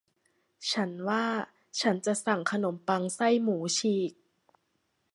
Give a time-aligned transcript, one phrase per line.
[0.71, 1.25] ฉันว่า
[1.79, 4.13] ฉันจะสั่งขนมปังไส้หมูฉีก